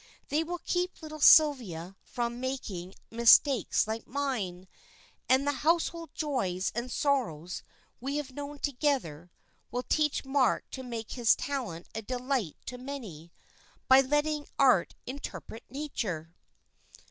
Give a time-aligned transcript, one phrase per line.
[0.29, 4.67] They will keep little Sylvia from making mistakes like mine,
[5.29, 7.61] and the household joys and sorrows
[7.99, 9.29] we have known together,
[9.69, 13.31] will teach Mark to make his talent a delight to many,
[13.87, 16.33] by letting art interpret nature."